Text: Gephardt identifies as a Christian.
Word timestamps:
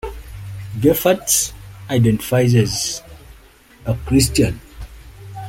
Gephardt 0.81 1.53
identifies 1.91 2.55
as 2.55 3.03
a 3.85 3.93
Christian. 4.07 4.59